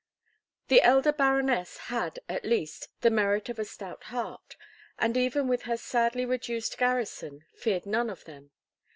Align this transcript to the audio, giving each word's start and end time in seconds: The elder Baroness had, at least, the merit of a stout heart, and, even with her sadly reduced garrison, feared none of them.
The 0.69 0.81
elder 0.81 1.13
Baroness 1.13 1.77
had, 1.93 2.21
at 2.27 2.43
least, 2.43 2.87
the 3.01 3.11
merit 3.11 3.49
of 3.49 3.59
a 3.59 3.63
stout 3.65 4.05
heart, 4.05 4.55
and, 4.97 5.15
even 5.15 5.47
with 5.47 5.61
her 5.69 5.77
sadly 5.77 6.25
reduced 6.25 6.79
garrison, 6.79 7.45
feared 7.53 7.85
none 7.85 8.09
of 8.09 8.25
them. 8.25 8.49